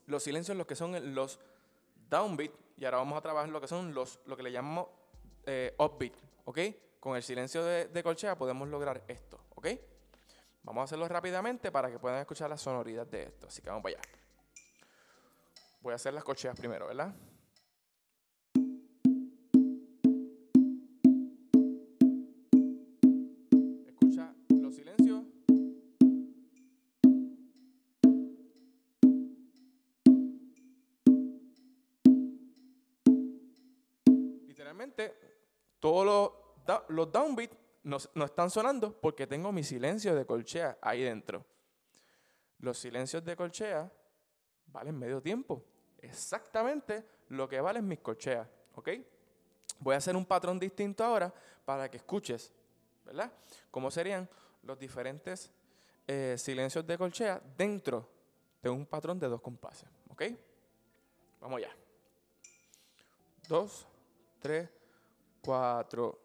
los 0.07 0.23
silencios, 0.23 0.57
los 0.57 0.65
que 0.65 0.75
son 0.75 1.13
los 1.13 1.39
downbeat, 2.09 2.51
y 2.81 2.85
ahora 2.85 2.97
vamos 2.97 3.15
a 3.15 3.21
trabajar 3.21 3.47
lo 3.47 3.61
que 3.61 3.67
son 3.67 3.93
los, 3.93 4.19
lo 4.25 4.35
que 4.35 4.41
le 4.41 4.51
llamamos 4.51 4.87
eh, 5.45 5.75
upbeat, 5.77 6.13
¿ok? 6.45 6.59
Con 6.99 7.15
el 7.15 7.21
silencio 7.21 7.63
de, 7.63 7.85
de, 7.85 8.01
colchea 8.01 8.35
podemos 8.35 8.67
lograr 8.69 9.03
esto, 9.07 9.39
¿ok? 9.53 9.67
Vamos 10.63 10.81
a 10.81 10.85
hacerlo 10.85 11.07
rápidamente 11.07 11.71
para 11.71 11.91
que 11.91 11.99
puedan 11.99 12.19
escuchar 12.19 12.49
la 12.49 12.57
sonoridad 12.57 13.05
de 13.05 13.25
esto. 13.25 13.45
Así 13.45 13.61
que 13.61 13.69
vamos 13.69 13.83
para 13.83 13.99
allá. 13.99 14.09
Voy 15.81 15.91
a 15.93 15.95
hacer 15.95 16.11
las 16.15 16.23
colcheas 16.23 16.57
primero, 16.57 16.87
¿verdad? 16.87 17.13
Todos 35.79 36.05
los, 36.05 36.85
los 36.89 37.11
downbeats 37.11 37.57
no, 37.83 37.97
no, 38.13 38.25
están 38.25 38.49
sonando 38.49 38.93
porque 38.99 39.25
tengo 39.25 39.51
mi 39.51 39.63
silencio 39.63 40.15
de 40.15 40.25
colchea 40.25 40.77
ahí 40.81 41.03
dentro. 41.03 41.45
Los 42.59 42.77
silencios 42.77 43.23
de 43.25 43.35
colchea 43.35 43.91
valen 44.67 44.97
medio 44.97 45.21
tiempo. 45.21 45.63
Exactamente 45.99 47.03
lo 47.29 47.47
que 47.47 47.59
valen 47.59 47.87
mis 47.87 47.99
colcheas. 47.99 48.47
¿Ok? 48.75 48.89
Voy 49.79 49.95
a 49.95 49.97
hacer 49.97 50.15
un 50.15 50.25
patrón 50.25 50.59
distinto 50.59 51.03
ahora 51.03 51.33
para 51.65 51.89
que 51.89 51.97
escuches, 51.97 52.53
¿verdad? 53.03 53.31
¿Cómo 53.71 53.89
serían 53.89 54.29
los 54.63 54.77
diferentes 54.77 55.51
eh, 56.07 56.35
silencios 56.37 56.85
de 56.85 56.97
colchea 56.97 57.41
dentro 57.57 58.07
de 58.61 58.69
un 58.69 58.85
patrón 58.85 59.19
de 59.19 59.27
dos 59.27 59.41
compases? 59.41 59.89
¿Ok? 60.09 60.23
Vamos 61.39 61.57
allá. 61.57 61.75
Dos, 63.47 63.87
tres, 64.41 64.67
cuatro. 65.39 66.19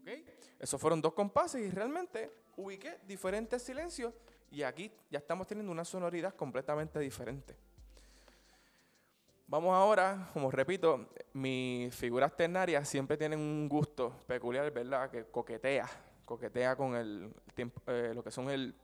¿Ok? 0.00 0.08
Esos 0.58 0.80
fueron 0.80 1.00
dos 1.00 1.14
compases 1.14 1.62
y 1.62 1.70
realmente 1.70 2.32
ubiqué 2.56 2.98
diferentes 3.06 3.62
silencios 3.62 4.12
y 4.50 4.64
aquí 4.64 4.92
ya 5.08 5.18
estamos 5.18 5.46
teniendo 5.46 5.70
una 5.70 5.84
sonoridad 5.84 6.34
completamente 6.34 6.98
diferente. 6.98 7.56
Vamos 9.46 9.72
ahora, 9.74 10.28
como 10.32 10.50
repito, 10.50 11.08
mis 11.32 11.94
figuras 11.94 12.36
ternarias 12.36 12.88
siempre 12.88 13.16
tienen 13.16 13.38
un 13.38 13.68
gusto 13.68 14.16
peculiar, 14.26 14.70
¿verdad? 14.72 15.10
Que 15.10 15.24
coquetea, 15.24 15.88
coquetea 16.24 16.76
con 16.76 16.94
el 16.96 17.32
tiempo, 17.54 17.80
eh, 17.86 18.12
lo 18.14 18.22
que 18.22 18.30
son 18.30 18.50
el 18.50 18.74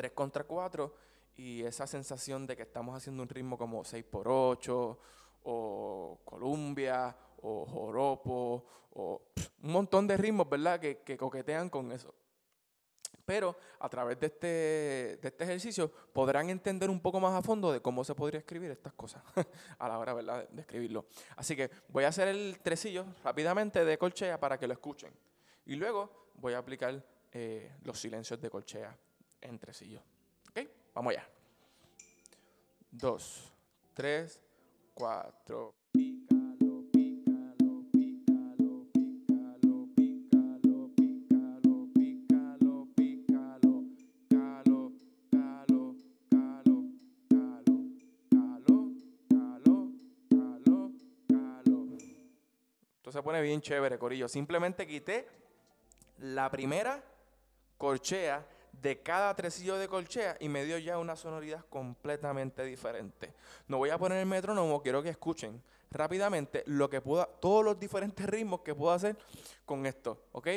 3 0.00 0.12
contra 0.12 0.44
4 0.44 0.94
y 1.36 1.62
esa 1.62 1.86
sensación 1.86 2.46
de 2.46 2.56
que 2.56 2.62
estamos 2.62 2.96
haciendo 2.96 3.22
un 3.22 3.28
ritmo 3.28 3.58
como 3.58 3.84
6x8 3.84 4.96
o 5.42 6.18
Columbia 6.24 7.14
o 7.42 7.66
Joropo 7.66 8.64
o 8.94 9.22
un 9.62 9.72
montón 9.72 10.06
de 10.06 10.16
ritmos, 10.16 10.48
¿verdad? 10.48 10.80
Que, 10.80 11.02
que, 11.02 11.18
coquetean 11.18 11.68
con 11.68 11.92
eso. 11.92 12.14
Pero 13.26 13.54
a 13.78 13.90
través 13.90 14.18
de 14.18 14.28
este, 14.28 14.46
de 14.46 15.28
este 15.28 15.44
ejercicio 15.44 15.92
podrán 16.14 16.48
entender 16.48 16.88
un 16.88 17.00
poco 17.00 17.20
más 17.20 17.34
a 17.34 17.42
fondo 17.42 17.70
de 17.70 17.82
cómo 17.82 18.02
se 18.02 18.14
podría 18.14 18.40
escribir 18.40 18.70
estas 18.70 18.94
cosas 18.94 19.22
a 19.78 19.86
la 19.86 19.98
hora, 19.98 20.14
¿verdad? 20.14 20.48
De 20.48 20.62
escribirlo. 20.62 21.04
Así 21.36 21.54
que 21.54 21.70
voy 21.88 22.04
a 22.04 22.08
hacer 22.08 22.28
el 22.28 22.58
tresillo 22.62 23.04
rápidamente 23.22 23.84
de 23.84 23.98
colchea 23.98 24.40
para 24.40 24.58
que 24.58 24.66
lo 24.66 24.72
escuchen. 24.72 25.12
Y 25.66 25.76
luego 25.76 26.30
voy 26.36 26.54
a 26.54 26.58
aplicar 26.58 27.04
eh, 27.32 27.76
los 27.82 28.00
silencios 28.00 28.40
de 28.40 28.48
colchea 28.48 28.96
entrecillo. 29.40 30.02
¿Ok? 30.50 30.68
Vamos 30.94 31.12
allá. 31.12 31.28
Dos, 32.90 33.52
tres, 33.94 34.42
cuatro. 34.94 35.74
se 53.12 53.22
pone 53.22 53.42
bien 53.42 53.60
chévere, 53.60 53.98
Corillo. 53.98 54.28
Simplemente 54.28 54.86
quité 54.86 55.26
la 56.18 56.50
primera 56.50 57.02
corchea 57.76 58.46
de 58.72 59.00
cada 59.00 59.34
tresillo 59.34 59.76
de 59.76 59.88
colchea 59.88 60.36
y 60.40 60.48
me 60.48 60.64
dio 60.64 60.78
ya 60.78 60.98
una 60.98 61.16
sonoridad 61.16 61.64
completamente 61.68 62.64
diferente. 62.64 63.34
No 63.68 63.78
voy 63.78 63.90
a 63.90 63.98
poner 63.98 64.18
el 64.18 64.26
metrónomo, 64.26 64.82
quiero 64.82 65.02
que 65.02 65.10
escuchen 65.10 65.62
rápidamente 65.90 66.62
lo 66.66 66.88
que 66.88 67.00
pueda, 67.00 67.26
todos 67.26 67.64
los 67.64 67.78
diferentes 67.78 68.26
ritmos 68.26 68.60
que 68.60 68.74
puedo 68.74 68.92
hacer 68.92 69.16
con 69.64 69.86
esto, 69.86 70.26
¿ok? 70.32 70.48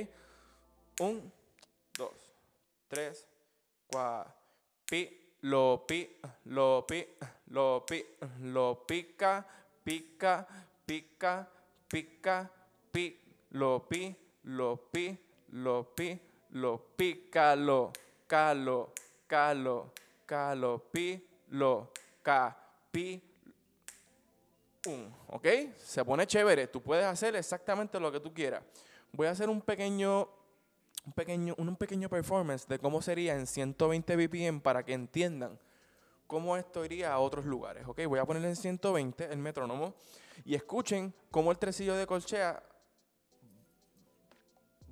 Un, 1.00 1.32
dos, 1.98 2.12
tres, 2.88 3.28
cuatro, 3.88 4.34
pi, 4.90 5.36
lo 5.42 5.86
pi, 5.88 6.18
lo 6.46 6.86
pi, 6.88 7.06
lo 7.48 7.86
pi, 7.86 8.06
lo 8.42 8.86
pica, 8.86 9.46
pica, 9.84 10.48
pica, 10.86 11.50
pica, 11.88 12.52
pi, 12.92 13.20
lo 13.50 13.88
pi, 13.88 14.16
lo 14.44 14.90
pi, 14.92 15.18
lo 15.50 15.96
pi, 15.96 16.20
lo 16.54 16.96
pícalo 16.96 17.92
calo, 18.34 18.92
calo, 19.28 19.94
calo, 20.26 20.84
pi, 20.92 21.24
lo, 21.50 21.92
ca, 22.24 22.58
pi, 22.90 23.22
un. 24.88 25.14
¿Ok? 25.28 25.48
Se 25.78 26.04
pone 26.04 26.26
chévere. 26.26 26.66
Tú 26.66 26.82
puedes 26.82 27.06
hacer 27.06 27.36
exactamente 27.36 28.00
lo 28.00 28.12
que 28.12 28.20
tú 28.20 28.34
quieras. 28.34 28.64
Voy 29.12 29.28
a 29.28 29.30
hacer 29.30 29.50
un 29.50 29.62
pequeño, 29.62 30.28
un 31.06 31.14
pequeño, 31.14 31.54
un 31.60 31.76
pequeño 31.76 32.10
performance 32.10 32.68
de 32.68 32.80
cómo 32.80 33.04
sería 33.04 33.36
en 33.36 33.46
120 33.46 34.16
BPM 34.16 34.62
para 34.62 34.84
que 34.84 34.94
entiendan 34.94 35.60
cómo 36.26 36.58
esto 36.58 36.84
iría 36.84 37.14
a 37.14 37.20
otros 37.20 37.46
lugares. 37.46 37.88
¿Ok? 37.88 38.02
Voy 38.08 38.18
a 38.18 38.26
poner 38.26 38.44
en 38.46 38.56
120 38.56 39.32
el 39.32 39.38
metrónomo 39.38 39.94
y 40.44 40.56
escuchen 40.56 41.14
cómo 41.30 41.52
el 41.52 41.60
tresillo 41.60 41.96
de 41.96 42.08
colchea 42.08 42.64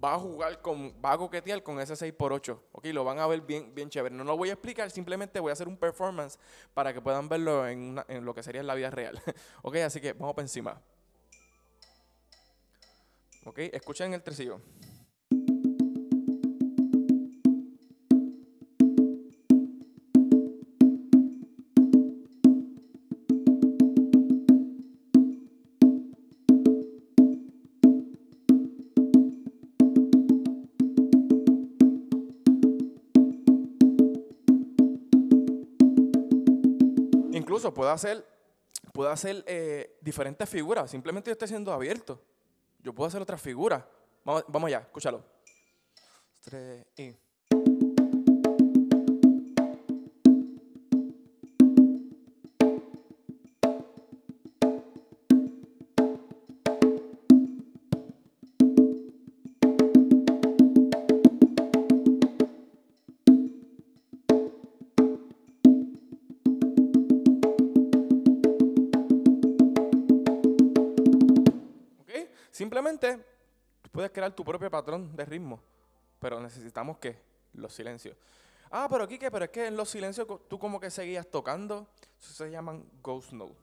va 0.04 0.16
a 0.16 0.20
jugar 0.20 0.62
con, 0.62 0.94
va 1.04 1.14
a 1.14 1.18
coquetear 1.18 1.62
con 1.64 1.80
ese 1.80 1.94
6x8. 1.94 2.60
Ok, 2.72 2.86
lo 2.88 3.04
van 3.04 3.20
a 3.20 3.28
ver 3.28 3.42
bien, 3.42 3.74
bien 3.74 3.90
chévere. 3.90 4.16
No 4.16 4.24
lo 4.24 4.38
voy 4.38 4.50
a 4.50 4.54
explicar, 4.54 4.90
simplemente 4.90 5.40
voy 5.40 5.52
a 5.52 5.54
hacer 5.54 5.68
un 5.68 5.78
performance 5.78 6.40
para 6.74 6.94
que 6.94 7.02
puedan 7.02 7.30
verlo 7.30 7.68
en, 7.68 8.02
en 8.08 8.26
lo 8.26 8.34
que 8.34 8.44
sería 8.44 8.64
la 8.64 8.76
vida 8.76 8.90
real. 8.90 9.22
ok, 9.62 9.76
así 9.78 10.02
que 10.02 10.14
vamos 10.14 10.36
para 10.36 10.46
encima. 10.46 10.82
Ok, 13.46 13.60
escuchen 13.60 14.14
el 14.14 14.22
tresillo. 14.22 14.62
Puedo 37.70 37.92
hacer, 37.92 38.26
puedo 38.94 39.10
hacer 39.12 39.44
eh, 39.46 39.98
diferentes 40.02 40.50
figuras. 40.50 40.90
Simplemente 40.90 41.30
yo 41.30 41.34
estoy 41.34 41.48
siendo 41.48 41.72
abierto. 41.72 42.20
Yo 42.80 42.94
puedo 42.94 43.08
hacer 43.08 43.22
otras 43.22 43.42
figuras. 43.42 43.84
Vamos, 44.24 44.44
vamos 44.48 44.68
allá, 44.68 44.80
escúchalo. 44.80 45.24
Tres 46.44 46.86
y. 46.98 47.16
Simplemente 72.72 73.20
puedes 73.92 74.12
crear 74.12 74.34
tu 74.34 74.46
propio 74.46 74.72
patrón 74.72 75.14
de 75.14 75.26
ritmo, 75.26 75.60
pero 76.22 76.40
necesitamos 76.40 77.00
que 77.00 77.18
los 77.52 77.74
silencios. 77.74 78.16
Ah, 78.70 78.88
pero 78.90 79.06
Kike, 79.06 79.30
pero 79.30 79.44
es 79.44 79.52
que 79.52 79.68
en 79.68 79.76
los 79.76 79.90
silencios 79.90 80.26
tú 80.48 80.58
como 80.58 80.80
que 80.80 80.90
seguías 80.90 81.28
tocando. 81.28 81.86
Eso 82.18 82.34
se 82.34 82.50
llaman 82.50 82.90
ghost 83.04 83.34
notes. 83.34 83.58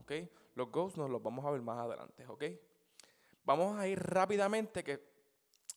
¿Ok? 0.00 0.28
Los 0.56 0.68
ghost 0.68 0.96
notes 0.96 1.12
los 1.12 1.22
vamos 1.22 1.44
a 1.44 1.52
ver 1.52 1.62
más 1.62 1.78
adelante. 1.78 2.26
¿Ok? 2.26 2.42
Vamos 3.44 3.78
a 3.78 3.86
ir 3.86 4.00
rápidamente 4.00 4.82
que 4.82 5.00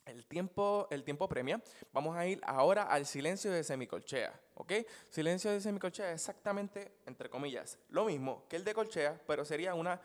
el 0.08 0.26
tiempo, 0.26 0.88
el 0.90 1.04
tiempo 1.04 1.30
premia. 1.30 1.62
Vamos 1.92 2.18
a 2.18 2.26
ir 2.26 2.42
ahora 2.44 2.86
al 2.86 3.06
silencio 3.06 3.52
de 3.52 3.64
semicolchea. 3.64 4.34
¿Ok? 4.56 4.74
Silencio 5.12 5.52
de 5.52 5.62
semicolchea 5.62 6.08
es 6.08 6.22
exactamente, 6.22 6.92
entre 7.06 7.30
comillas, 7.30 7.78
lo 7.90 8.06
mismo 8.06 8.48
que 8.50 8.56
el 8.56 8.64
de 8.64 8.74
colchea, 8.74 9.22
pero 9.28 9.46
sería 9.46 9.76
una 9.76 10.02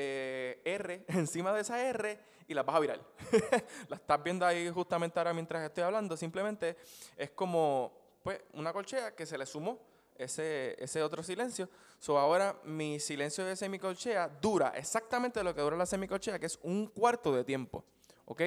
eh, 0.00 0.60
R 0.64 1.04
encima 1.08 1.52
de 1.52 1.62
esa 1.62 1.84
R 1.84 2.18
y 2.46 2.54
la 2.54 2.62
vas 2.62 2.76
a 2.76 2.80
virar. 2.80 3.00
la 3.88 3.96
estás 3.96 4.22
viendo 4.22 4.46
ahí 4.46 4.70
justamente 4.70 5.18
ahora 5.18 5.34
mientras 5.34 5.62
estoy 5.64 5.82
hablando. 5.82 6.16
Simplemente 6.16 6.76
es 7.16 7.30
como 7.30 7.92
pues, 8.22 8.40
una 8.52 8.72
colchea 8.72 9.14
que 9.16 9.26
se 9.26 9.36
le 9.36 9.44
sumó 9.44 9.80
ese, 10.14 10.76
ese 10.82 11.02
otro 11.02 11.24
silencio. 11.24 11.68
So 11.98 12.16
ahora 12.16 12.56
mi 12.62 13.00
silencio 13.00 13.44
de 13.44 13.56
semicolchea 13.56 14.28
dura 14.28 14.72
exactamente 14.76 15.42
lo 15.42 15.52
que 15.52 15.62
dura 15.62 15.76
la 15.76 15.84
semicolchea, 15.84 16.38
que 16.38 16.46
es 16.46 16.60
un 16.62 16.86
cuarto 16.86 17.34
de 17.34 17.42
tiempo. 17.42 17.84
¿Ok? 18.26 18.42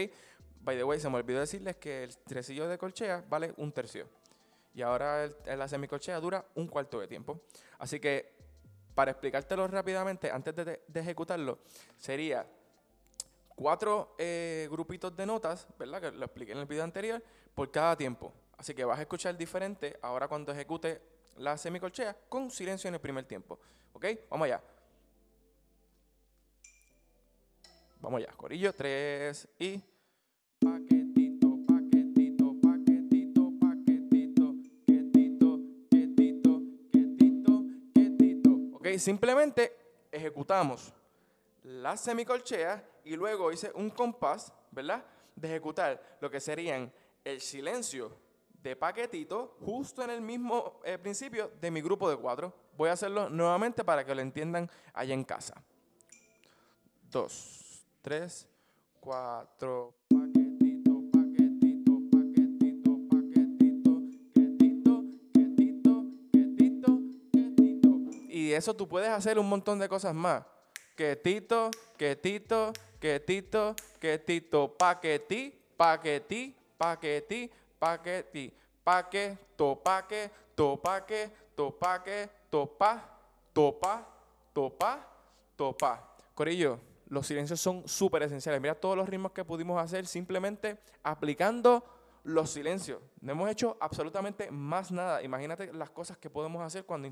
By 0.62 0.78
the 0.78 0.86
way, 0.86 1.02
se 1.02 1.10
me 1.10 1.18
olvidó 1.18 1.42
decirles 1.42 1.76
que 1.76 2.06
el 2.06 2.16
tresillo 2.18 2.70
de 2.70 2.78
colchea 2.78 3.26
vale 3.28 3.54
un 3.58 3.74
tercio. 3.74 4.08
Y 4.74 4.84
ahora 4.84 5.30
la 5.46 5.68
semicolchea 5.68 6.18
dura 6.22 6.46
un 6.56 6.68
cuarto 6.68 6.98
de 7.02 7.08
tiempo. 7.08 7.42
Así 7.78 8.00
que 8.00 8.41
para 8.96 9.12
explicártelo 9.12 9.68
rápidamente, 9.68 10.32
antes 10.32 10.56
de, 10.56 10.82
ejecutarlo, 10.94 11.60
sería 11.98 12.46
cuatro 13.56 14.16
eh, 14.18 14.68
grupitos 14.72 15.16
de 15.16 15.26
notas, 15.26 15.68
¿verdad? 15.78 16.02
Que 16.02 16.12
lo 16.12 16.26
expliqué 16.26 16.52
en 16.52 16.60
el 16.60 16.66
video 16.66 16.84
anterior, 16.84 17.24
por 17.54 17.72
cada 17.72 17.96
tiempo. 17.96 18.34
Así 18.58 18.74
que 18.74 18.86
vas 18.86 19.00
a 19.00 19.02
escuchar 19.02 19.38
diferente 19.38 19.98
ahora 20.02 20.28
cuando 20.28 20.52
ejecute 20.52 21.02
la 21.38 21.58
semicolchea 21.58 22.16
con 22.30 22.52
silencio 22.52 22.88
en 22.88 22.96
el 22.96 23.02
primer 23.02 23.26
tiempo. 23.26 23.60
¿Ok? 23.94 24.06
Vamos 24.30 24.46
allá. 24.46 24.62
Vamos 28.00 28.18
allá, 28.20 28.32
Corillo, 28.36 28.74
tres 28.74 29.48
y... 29.60 29.82
simplemente 39.00 39.78
ejecutamos 40.12 40.94
la 41.64 41.96
semicolchea 41.96 42.84
y 43.04 43.16
luego 43.16 43.52
hice 43.52 43.72
un 43.76 43.90
compás, 43.90 44.54
¿verdad? 44.72 45.06
De 45.36 45.48
ejecutar 45.48 46.18
lo 46.20 46.30
que 46.30 46.40
serían 46.40 46.92
el 47.24 47.42
silencio 47.42 48.18
de 48.62 48.76
paquetito 48.76 49.58
justo 49.62 50.04
en 50.04 50.12
el 50.12 50.22
mismo 50.22 50.80
eh, 50.84 50.98
principio 50.98 51.52
de 51.60 51.72
mi 51.72 51.82
grupo 51.82 52.10
de 52.10 52.18
cuatro. 52.18 52.54
Voy 52.78 52.90
a 52.90 52.94
hacerlo 52.94 53.30
nuevamente 53.30 53.84
para 53.84 54.06
que 54.06 54.16
lo 54.16 54.22
entiendan 54.22 54.70
allá 54.94 55.14
en 55.14 55.24
casa. 55.24 55.62
Dos, 57.10 57.86
tres, 58.02 58.48
cuatro. 59.00 60.01
Eso 68.54 68.74
tú 68.74 68.88
puedes 68.88 69.10
hacer 69.10 69.38
un 69.40 69.48
montón 69.48 69.80
de 69.80 69.90
cosas 69.90 70.14
más. 70.14 70.44
Que 70.96 71.16
tito, 71.16 71.72
que 71.98 72.16
tito, 72.16 72.74
que 73.00 73.20
tito, 73.20 73.76
que 74.00 74.18
tito, 74.20 74.76
paquetí, 74.78 75.60
paquetí, 75.78 76.56
paquetí, 76.78 77.52
paquetí, 77.80 78.54
paque, 78.84 79.38
topaque, 79.56 80.32
topaque, 80.56 81.32
topaque, 81.56 82.30
topa, 82.50 83.20
topa, 83.54 84.08
topa, 84.54 85.08
topa. 85.56 86.16
Corillo, 86.36 86.80
los 87.08 87.28
silencios 87.28 87.60
son 87.60 87.88
súper 87.88 88.24
esenciales. 88.24 88.62
Mira 88.62 88.76
todos 88.76 88.96
los 88.96 89.08
ritmos 89.08 89.32
que 89.32 89.44
pudimos 89.44 89.82
hacer 89.82 90.08
simplemente 90.08 90.78
aplicando 91.04 91.84
los 92.24 92.52
silencios. 92.52 93.02
No 93.20 93.32
hemos 93.32 93.50
hecho 93.50 93.78
absolutamente 93.80 94.52
más 94.52 94.92
nada. 94.92 95.24
Imagínate 95.24 95.74
las 95.74 95.90
cosas 95.90 96.18
que 96.18 96.30
podemos 96.30 96.62
hacer 96.62 96.86
cuando 96.86 97.10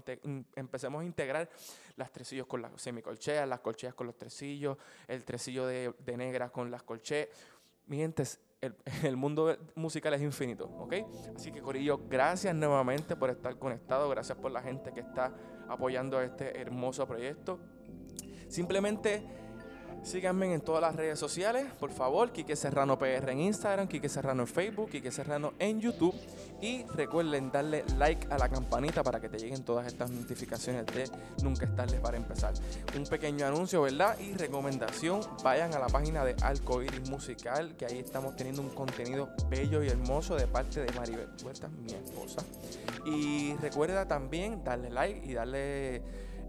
empecemos 0.55 1.01
a 1.01 1.05
integrar 1.05 1.49
las 1.95 2.11
tresillos 2.11 2.47
con 2.47 2.61
las 2.61 2.79
semicolcheas, 2.81 3.47
las 3.47 3.59
colcheas 3.59 3.93
con 3.93 4.07
los 4.07 4.17
tresillos, 4.17 4.77
el 5.07 5.23
tresillo 5.23 5.65
de, 5.65 5.93
de 6.05 6.17
negras 6.17 6.51
con 6.51 6.69
las 6.69 6.83
colcheas. 6.83 7.27
Mi 7.87 7.97
gente, 7.97 8.23
el, 8.61 8.75
el, 9.03 9.17
mundo 9.17 9.57
musical 9.75 10.13
es 10.13 10.21
infinito, 10.21 10.65
¿ok? 10.65 10.93
Así 11.35 11.51
que 11.51 11.61
Corillo, 11.61 12.01
gracias 12.07 12.53
nuevamente 12.53 13.15
por 13.15 13.29
estar 13.29 13.57
conectado, 13.57 14.09
gracias 14.09 14.37
por 14.37 14.51
la 14.51 14.61
gente 14.61 14.93
que 14.93 14.99
está 14.99 15.33
apoyando 15.67 16.21
este 16.21 16.59
hermoso 16.59 17.07
proyecto. 17.07 17.59
Simplemente 18.47 19.23
Síganme 20.03 20.53
en 20.53 20.61
todas 20.61 20.81
las 20.81 20.95
redes 20.95 21.19
sociales, 21.19 21.65
por 21.79 21.91
favor. 21.91 22.31
Quique 22.31 22.55
Serrano 22.55 22.97
PR 22.97 23.31
en 23.31 23.41
Instagram, 23.41 23.87
Quique 23.87 24.09
Serrano 24.09 24.43
en 24.43 24.47
Facebook, 24.47 24.89
Quique 24.89 25.11
Serrano 25.11 25.53
en 25.59 25.79
YouTube. 25.79 26.15
Y 26.61 26.83
recuerden 26.95 27.51
darle 27.51 27.83
like 27.97 28.27
a 28.29 28.37
la 28.37 28.49
campanita 28.49 29.03
para 29.03 29.19
que 29.19 29.29
te 29.29 29.37
lleguen 29.37 29.63
todas 29.63 29.87
estas 29.87 30.09
notificaciones 30.09 30.85
de 30.87 31.09
Nunca 31.43 31.65
estarles 31.65 31.99
para 31.99 32.17
empezar. 32.17 32.53
Un 32.97 33.05
pequeño 33.05 33.45
anuncio, 33.45 33.81
¿verdad? 33.81 34.17
Y 34.19 34.33
recomendación, 34.33 35.21
vayan 35.43 35.73
a 35.73 35.79
la 35.79 35.87
página 35.87 36.23
de 36.25 36.35
Alcoiris 36.41 37.09
Musical, 37.09 37.75
que 37.77 37.85
ahí 37.85 37.99
estamos 37.99 38.35
teniendo 38.35 38.61
un 38.61 38.69
contenido 38.69 39.29
bello 39.49 39.83
y 39.83 39.87
hermoso 39.87 40.35
de 40.35 40.47
parte 40.47 40.81
de 40.81 40.91
Maribel 40.93 41.29
Huerta, 41.43 41.67
mi 41.67 41.93
esposa. 41.93 42.41
Y 43.05 43.55
recuerda 43.55 44.07
también 44.07 44.63
darle 44.63 44.89
like 44.89 45.25
y 45.25 45.33
darle 45.33 46.01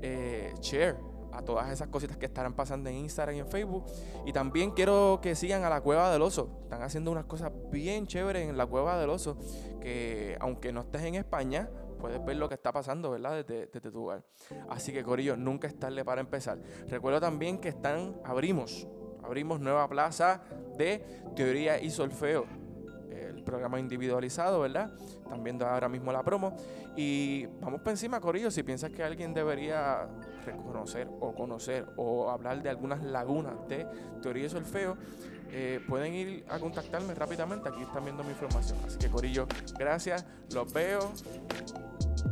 eh, 0.02 0.54
share 0.60 1.09
a 1.32 1.42
todas 1.42 1.70
esas 1.70 1.88
cositas 1.88 2.16
que 2.16 2.26
estarán 2.26 2.54
pasando 2.54 2.90
en 2.90 2.96
Instagram 2.96 3.36
y 3.36 3.38
en 3.40 3.48
Facebook. 3.48 3.84
Y 4.26 4.32
también 4.32 4.70
quiero 4.72 5.20
que 5.22 5.34
sigan 5.34 5.64
a 5.64 5.70
la 5.70 5.80
Cueva 5.80 6.12
del 6.12 6.22
Oso. 6.22 6.60
Están 6.62 6.82
haciendo 6.82 7.10
unas 7.10 7.24
cosas 7.24 7.52
bien 7.70 8.06
chéveres 8.06 8.48
en 8.48 8.56
la 8.56 8.66
Cueva 8.66 8.98
del 8.98 9.10
Oso, 9.10 9.36
que 9.80 10.36
aunque 10.40 10.72
no 10.72 10.80
estés 10.80 11.02
en 11.02 11.14
España, 11.14 11.70
puedes 12.00 12.24
ver 12.24 12.36
lo 12.36 12.48
que 12.48 12.54
está 12.54 12.72
pasando, 12.72 13.10
¿verdad? 13.10 13.44
Desde, 13.44 13.66
tu 13.66 14.04
hogar. 14.04 14.24
Así 14.68 14.92
que, 14.92 15.02
Corillo, 15.02 15.36
nunca 15.36 15.68
es 15.68 15.78
tarde 15.78 16.04
para 16.04 16.20
empezar. 16.20 16.58
Recuerdo 16.88 17.20
también 17.20 17.58
que 17.58 17.68
están, 17.68 18.20
abrimos, 18.24 18.88
abrimos 19.22 19.60
nueva 19.60 19.88
plaza 19.88 20.42
de 20.76 21.04
teoría 21.36 21.80
y 21.80 21.90
solfeo 21.90 22.46
programa 23.50 23.80
individualizado, 23.80 24.60
¿verdad? 24.60 24.92
Están 25.00 25.42
viendo 25.42 25.66
ahora 25.66 25.88
mismo 25.88 26.12
la 26.12 26.22
promo. 26.22 26.56
Y 26.96 27.46
vamos 27.60 27.80
por 27.80 27.90
encima, 27.90 28.20
Corillo. 28.20 28.50
Si 28.50 28.62
piensas 28.62 28.90
que 28.90 29.02
alguien 29.02 29.34
debería 29.34 30.06
reconocer 30.46 31.08
o 31.20 31.34
conocer 31.34 31.86
o 31.96 32.30
hablar 32.30 32.62
de 32.62 32.70
algunas 32.70 33.02
lagunas 33.02 33.54
de 33.68 33.86
teoría 34.22 34.44
de 34.44 34.50
solfeo, 34.50 34.96
eh, 35.52 35.80
pueden 35.88 36.14
ir 36.14 36.44
a 36.48 36.58
contactarme 36.58 37.14
rápidamente. 37.14 37.68
Aquí 37.68 37.82
están 37.82 38.04
viendo 38.04 38.22
mi 38.22 38.30
información. 38.30 38.78
Así 38.86 38.98
que, 38.98 39.08
Corillo, 39.08 39.46
gracias. 39.78 40.24
Los 40.52 40.72
veo. 40.72 41.12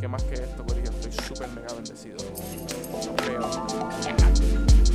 ¿Qué 0.00 0.06
más 0.06 0.22
que 0.22 0.34
esto, 0.34 0.64
Corillo? 0.64 0.90
Estoy 0.90 1.12
súper 1.12 1.48
mega 1.48 1.74
bendecido. 1.74 2.16
Los 2.92 3.16
veo. 3.26 4.87